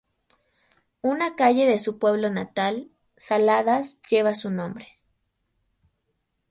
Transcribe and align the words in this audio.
Una 1.03 1.35
calle 1.35 1.67
de 1.67 1.77
su 1.77 1.99
pueblo 1.99 2.31
natal, 2.31 2.89
Saladas, 3.17 4.01
lleva 4.09 4.33
su 4.33 4.49
nombre. 4.49 4.97